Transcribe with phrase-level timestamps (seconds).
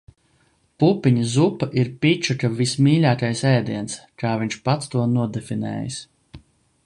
[0.83, 6.01] Pupiņu zupa ir Pičuka vismīļākais ēdiens, kā viņš pats to nodefinējis.